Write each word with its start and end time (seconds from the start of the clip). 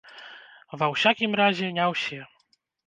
Ва 0.81 0.85
ўсякім 0.93 1.39
разе, 1.43 1.67
не 1.81 1.85
ўсе. 1.95 2.19